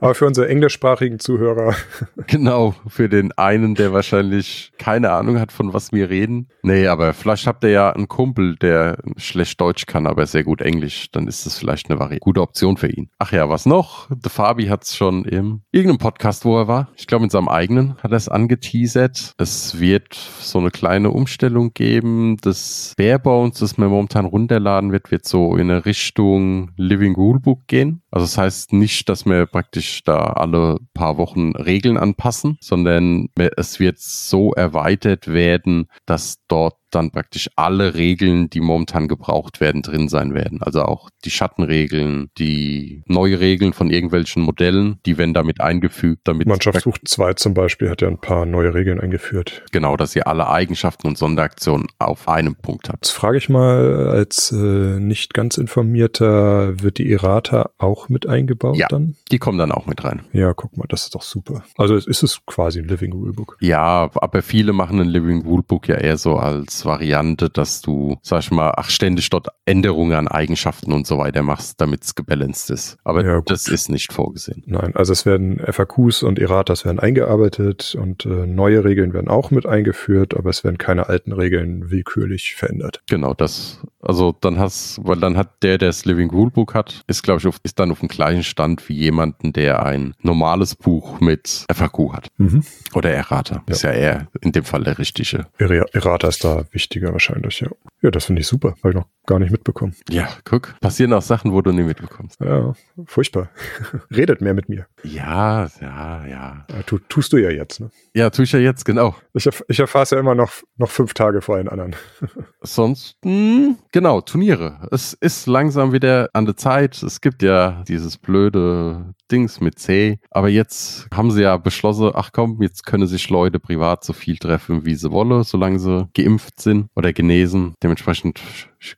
[0.00, 1.74] Aber für unsere englischsprachigen Zuhörer.
[2.26, 6.48] Genau, für den einen, der wahrscheinlich keine Ahnung hat, von was wir reden.
[6.62, 10.60] Nee, aber vielleicht habt ihr ja einen Kumpel, der schlecht Deutsch kann, aber sehr gut
[10.60, 11.10] Englisch.
[11.10, 13.10] Dann ist das vielleicht eine Vari gute Option für ihn.
[13.18, 14.08] Ach ja, was noch?
[14.10, 16.88] The Fabi hat es schon im irgendeinem Podcast, wo er war.
[16.96, 19.34] Ich glaube, in seinem eigenen hat er es angeteasert.
[19.38, 22.36] Es wird so eine kleine Umstellung geben.
[22.40, 28.02] Das Barebones, das man momentan runterladen wird, wird so in eine Richtung Living Rulebook gehen.
[28.10, 33.80] Also das heißt nicht, dass wir praktisch da alle paar Wochen Regeln anpassen, sondern es
[33.80, 40.08] wird so erweitert werden, dass dort dann praktisch alle Regeln, die momentan gebraucht werden, drin
[40.08, 40.62] sein werden.
[40.62, 46.48] Also auch die Schattenregeln, die neue Regeln von irgendwelchen Modellen, die werden damit eingefügt, damit
[46.48, 49.62] Mannschaftsbuch 2 zum Beispiel hat ja ein paar neue Regeln eingeführt.
[49.72, 53.06] Genau, dass ihr alle Eigenschaften und Sonderaktionen auf einem Punkt habt.
[53.06, 54.56] Jetzt frage ich mal, als äh,
[54.98, 58.86] nicht ganz informierter, wird die Errata auch mit eingebaut Ja.
[58.88, 59.16] dann?
[59.32, 60.22] Die kommen dann auch mit rein.
[60.32, 61.64] Ja, guck mal, das ist doch super.
[61.76, 63.56] Also es ist es quasi ein Living Rulebook.
[63.60, 68.40] Ja, aber viele machen ein Living Rulebook ja eher so als Variante, dass du, sag
[68.44, 72.70] ich mal, ach, ständig dort Änderungen an Eigenschaften und so weiter machst, damit es gebalanced
[72.70, 72.96] ist.
[73.02, 74.62] Aber Ja, das ist nicht vorgesehen.
[74.66, 79.50] Nein, also es werden FAQs und Erratas werden eingearbeitet und äh, neue Regeln werden auch
[79.50, 83.00] mit eingeführt, aber es werden keine alten Regeln willkürlich verändert.
[83.08, 87.22] Genau, das, also dann hast, weil dann hat der, der das Living Rulebook hat, ist,
[87.22, 91.64] glaube ich, ist dann auf dem gleichen Stand wie jemanden, der ein normales Buch mit
[91.72, 92.28] FAQ hat.
[92.38, 92.62] Mhm.
[92.94, 93.62] Oder Errata.
[93.66, 95.46] Ist ja eher in dem Fall der richtige.
[95.58, 97.68] Erra- Errata ist da wichtiger wahrscheinlich, ja.
[98.02, 99.94] Ja, das finde ich super, habe ich noch gar nicht mitbekommen.
[100.08, 102.40] Ja, guck, passieren auch Sachen, wo du nie mitbekommst.
[102.40, 102.72] Ja,
[103.06, 103.50] furchtbar.
[104.14, 104.86] Redet mehr mit mir.
[105.02, 106.66] Ja, ja, ja.
[106.70, 107.90] Ja, tu, tust du ja jetzt, ne?
[108.14, 109.14] Ja, tue ich ja jetzt, genau.
[109.34, 111.94] Ich, erf ich erfahre es ja immer noch, noch fünf Tage vor allen anderen.
[112.62, 114.86] Sonst, mh, genau, Turniere.
[114.90, 117.02] Es ist langsam wieder an der Zeit.
[117.02, 120.18] Es gibt ja dieses blöde Dings mit C.
[120.30, 124.38] Aber jetzt haben sie ja beschlossen, ach komm, jetzt können sich Leute privat so viel
[124.38, 127.74] treffen, wie sie wollen, solange sie geimpft sind oder genesen.
[127.82, 128.40] Dementsprechend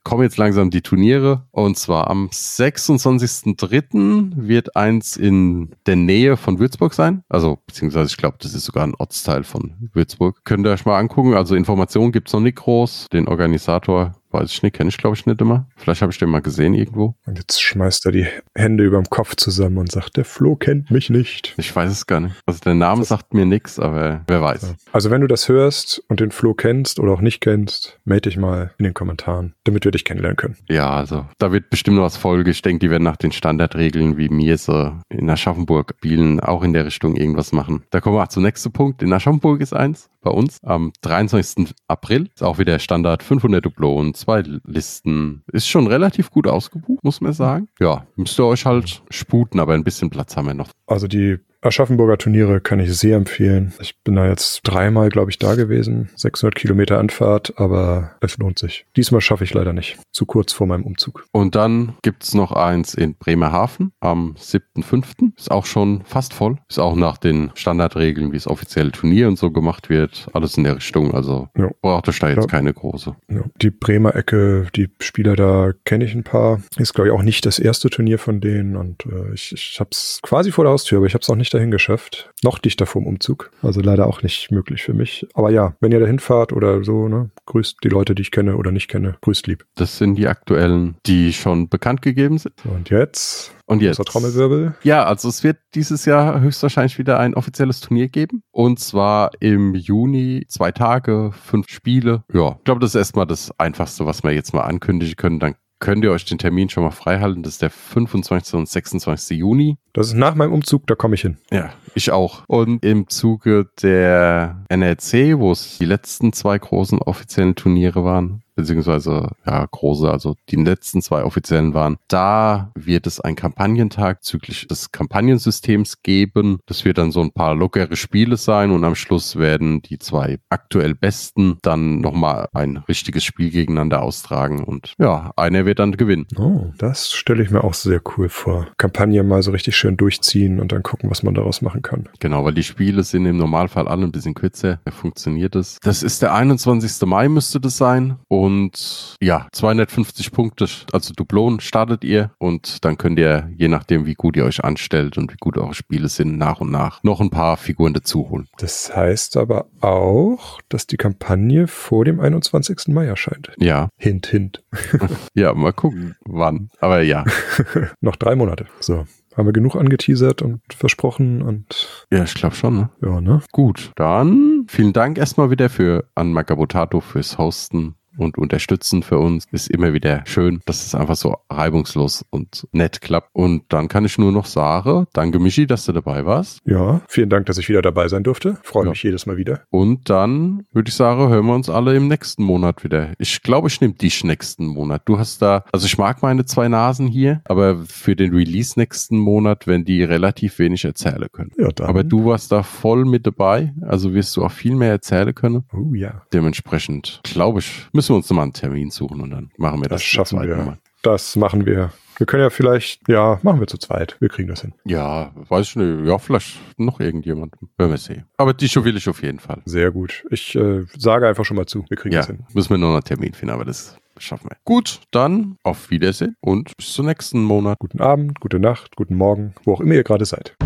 [0.05, 1.47] kommen jetzt langsam die Turniere.
[1.51, 4.33] Und zwar am 26.03.
[4.37, 7.23] wird eins in der Nähe von Würzburg sein.
[7.29, 10.41] Also, beziehungsweise ich glaube, das ist sogar ein Ortsteil von Würzburg.
[10.45, 11.35] Könnt ihr euch mal angucken.
[11.35, 13.07] Also Informationen gibt's noch nicht groß.
[13.13, 15.67] Den Organisator weiß ich nicht, kenne ich glaube ich nicht immer.
[15.77, 17.15] Vielleicht habe ich den mal gesehen irgendwo.
[17.27, 21.11] Und jetzt schmeißt er die Hände überm Kopf zusammen und sagt, der Flo kennt mich
[21.11, 21.55] nicht.
[21.57, 22.35] Ich weiß es gar nicht.
[22.47, 24.75] Also der Name sagt mir nichts, aber wer weiß.
[24.93, 28.39] Also wenn du das hörst und den Flo kennst oder auch nicht kennst, melde dich
[28.39, 30.57] mal in den Kommentaren, damit wir dich kennenlernen können.
[30.69, 32.51] Ja, also da wird bestimmt noch was Folge.
[32.51, 36.73] Ich denke, die werden nach den Standardregeln, wie mir so in Aschaffenburg spielen, auch in
[36.73, 37.85] der Richtung irgendwas machen.
[37.91, 39.03] Da kommen wir auch zum nächsten Punkt.
[39.03, 41.75] In Aschaffenburg ist eins bei uns am 23.
[41.89, 42.29] April.
[42.35, 45.43] Ist auch wieder Standard 500 Dublonen, zwei Listen.
[45.53, 47.69] Ist schon relativ gut ausgebucht, muss man sagen.
[47.79, 50.71] Ja, müsst ihr euch halt sputen, aber ein bisschen Platz haben wir noch.
[50.87, 53.73] Also die Aschaffenburger Turniere kann ich sehr empfehlen.
[53.81, 56.09] Ich bin da jetzt dreimal, glaube ich, da gewesen.
[56.17, 58.87] 600 Kilometer Anfahrt, aber es lohnt sich.
[58.97, 59.99] Diesmal schaffe ich leider nicht.
[60.13, 61.27] Zu kurz vor meinem Umzug.
[61.33, 65.33] Und dann gibt's noch eins in Bremerhaven am 7.5.
[65.37, 66.57] Ist auch schon fast voll.
[66.69, 70.29] Ist auch nach den Standardregeln, wie es offizielle Turnier und so gemacht wird.
[70.33, 71.13] Alles in der Richtung.
[71.15, 71.71] Also Ja.
[71.83, 72.47] braucht euch da jetzt Ja.
[72.47, 73.15] keine große.
[73.31, 76.63] Ja, die Bremer Ecke, die Spieler da kenne ich ein paar.
[76.79, 78.77] Ist, glaube ich, auch nicht das erste Turnier von denen.
[78.77, 81.37] Und äh, ich, ich habe es quasi vor der Haustür, aber ich habe es auch
[81.37, 82.31] nicht dahin geschafft.
[82.43, 83.51] Noch dichter vorm Umzug.
[83.63, 85.27] Also leider auch nicht möglich für mich.
[85.35, 88.57] Aber ja, wenn ihr dahin fahrt oder so, ne, grüßt die Leute, die ich kenne
[88.57, 89.17] oder nicht kenne.
[89.21, 89.67] Grüßt lieb.
[89.75, 92.55] Das sind die aktuellen, die schon bekannt gegeben sind.
[92.65, 93.53] Und jetzt?
[93.67, 93.99] Und jetzt.
[93.99, 94.75] Trommelwirbel.
[94.83, 98.43] Ja, also es wird dieses Jahr höchstwahrscheinlich wieder ein offizielles Turnier geben.
[98.51, 102.25] Und zwar im Juni zwei Tage, fünf Spiele.
[102.33, 105.39] Ja, ich glaube, das ist erstmal das Einfachste, was wir jetzt mal ankündigen können.
[105.39, 107.43] Dann könnt ihr euch den Termin schon mal freihalten.
[107.43, 108.55] Das ist der 25.
[108.55, 109.39] und 26.
[109.39, 109.79] Juni.
[109.93, 111.39] Das ist nach meinem Umzug, da komme ich hin.
[111.51, 112.45] Ja, ich auch.
[112.47, 119.29] Und im Zuge der NRC, wo es die letzten zwei großen offiziellen Turniere waren, beziehungsweise
[119.47, 124.93] ja, große, also die letzten zwei offiziellen waren, da wird es einen Kampagnentag züglich des
[124.93, 126.61] Kampagnensystems geben.
[126.67, 130.39] Das wird dann so ein paar lockere Spiele sein und am Schluss werden die zwei
[130.49, 136.27] aktuell Besten dann nochmal ein richtiges Spiel gegeneinander austragen und ja, einer wird dann gewinnen.
[136.37, 138.69] Oh, das stelle ich mir auch sehr cool vor.
[138.79, 142.09] Kampagne mal so richtig schön durchziehen und dann gucken, was man daraus machen kann.
[142.19, 144.81] Genau, weil die Spiele sind im Normalfall alle ein bisschen kürzer.
[144.85, 145.79] Da funktioniert es.
[145.83, 147.07] Das ist der 21.
[147.07, 148.17] Mai müsste das sein.
[148.29, 154.07] Und und ja, 250 Punkte, also Dublon startet ihr und dann könnt ihr, je nachdem
[154.07, 157.21] wie gut ihr euch anstellt und wie gut eure Spiele sind, nach und nach noch
[157.21, 158.49] ein paar Figuren dazu holen.
[158.59, 162.89] Das heißt aber auch, dass die Kampagne vor dem 21.
[162.89, 163.53] Mai erscheint.
[163.59, 163.89] Ja.
[163.97, 164.63] Hint, hint.
[165.35, 166.71] ja, mal gucken, wann.
[166.81, 167.25] Aber ja.
[168.01, 168.67] noch drei Monate.
[168.81, 169.05] So
[169.37, 172.07] haben wir genug angeteasert und versprochen und.
[172.11, 172.91] Ja, ich glaube schon, ne?
[173.01, 173.43] Ja, ne?
[173.53, 179.47] Gut, dann vielen Dank erstmal wieder für an Magabotato fürs Hosten und unterstützen für uns.
[179.51, 183.31] Ist immer wieder schön, dass es einfach so reibungslos und nett klappt.
[183.33, 186.61] Und dann kann ich nur noch sagen, danke Michi, dass du dabei warst.
[186.65, 188.59] Ja, vielen Dank, dass ich wieder dabei sein durfte.
[188.63, 188.91] Freue ja.
[188.91, 189.63] mich jedes Mal wieder.
[189.71, 193.11] Und dann würde ich sagen, hören wir uns alle im nächsten Monat wieder.
[193.19, 195.03] Ich glaube, ich nehme dich nächsten Monat.
[195.05, 199.19] Du hast da, also ich mag meine zwei Nasen hier, aber für den Release nächsten
[199.19, 201.51] Monat, wenn die relativ wenig erzählen können.
[201.57, 201.89] Ja, dann.
[201.89, 205.65] Aber du warst da voll mit dabei, also wirst du auch viel mehr erzählen können.
[205.73, 206.23] Oh ja.
[206.33, 210.01] Dementsprechend, glaube ich, müssen wir uns nochmal einen Termin suchen und dann machen wir das.
[210.01, 210.57] Das schaffen wir.
[210.57, 210.79] Mal.
[211.03, 211.93] Das machen wir.
[212.17, 214.17] Wir können ja vielleicht, ja, machen wir zu zweit.
[214.21, 214.73] Wir kriegen das hin.
[214.87, 216.07] Ja, weiß ich nicht.
[216.07, 217.55] Ja, vielleicht noch irgendjemand.
[217.77, 218.25] Werden wir sehen.
[218.39, 219.61] Aber die schon will ich auf jeden Fall.
[219.67, 220.25] Sehr gut.
[220.31, 221.85] Ich äh, sage einfach schon mal zu.
[221.91, 222.47] Wir kriegen ja, das hin.
[222.55, 224.57] Müssen wir noch einen Termin finden, aber das schaffen wir.
[224.65, 227.79] Gut, dann auf Wiedersehen und bis zum nächsten Monat.
[227.79, 230.57] Guten Abend, gute Nacht, guten Morgen, wo auch immer ihr gerade seid.